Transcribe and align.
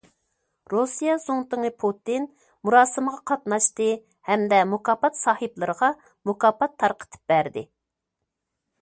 رۇسىيە 0.73 1.17
زۇڭتۇڭى 1.25 1.69
پۇتىن 1.83 2.25
مۇراسىمغا 2.69 3.21
قاتناشتى 3.33 3.91
ھەمدە 4.33 4.65
مۇكاپات 4.73 5.23
ساھىبلىرىغا 5.23 5.95
مۇكاپات 6.31 6.79
تارقىتىپ 6.85 7.35
بەردى. 7.35 7.69